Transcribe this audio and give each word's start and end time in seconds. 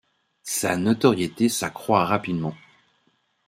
Sa 0.41 0.77
notoriété 0.77 1.47
s’accroît 1.47 2.05
rapidement. 2.05 2.55